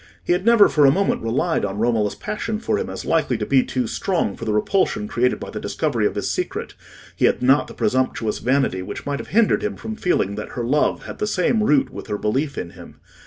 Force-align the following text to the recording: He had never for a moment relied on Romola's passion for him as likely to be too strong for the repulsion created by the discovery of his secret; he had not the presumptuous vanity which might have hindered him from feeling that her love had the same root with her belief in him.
He 0.23 0.33
had 0.33 0.45
never 0.47 0.67
for 0.67 0.87
a 0.87 0.91
moment 0.91 1.21
relied 1.21 1.63
on 1.63 1.77
Romola's 1.77 2.15
passion 2.15 2.57
for 2.57 2.79
him 2.79 2.89
as 2.89 3.05
likely 3.05 3.37
to 3.37 3.45
be 3.45 3.63
too 3.63 3.85
strong 3.85 4.35
for 4.35 4.45
the 4.45 4.51
repulsion 4.51 5.07
created 5.07 5.39
by 5.39 5.51
the 5.51 5.59
discovery 5.59 6.07
of 6.07 6.15
his 6.15 6.31
secret; 6.31 6.73
he 7.15 7.25
had 7.25 7.43
not 7.43 7.67
the 7.67 7.75
presumptuous 7.75 8.39
vanity 8.39 8.81
which 8.81 9.05
might 9.05 9.19
have 9.19 9.27
hindered 9.27 9.61
him 9.63 9.75
from 9.75 9.95
feeling 9.95 10.33
that 10.37 10.53
her 10.53 10.63
love 10.65 11.03
had 11.05 11.19
the 11.19 11.27
same 11.27 11.61
root 11.61 11.91
with 11.91 12.07
her 12.07 12.17
belief 12.17 12.57
in 12.57 12.71
him. 12.71 12.99